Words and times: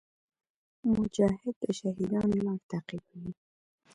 مجاهد 0.95 1.55
د 1.63 1.65
شهیدانو 1.79 2.35
لار 2.45 2.59
تعقیبوي. 2.71 3.33